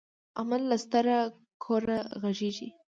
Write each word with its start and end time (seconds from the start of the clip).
احمد 0.39 0.61
له 0.69 0.75
ستره 0.83 1.17
کوره 1.63 1.99
غږيږي. 2.21 2.69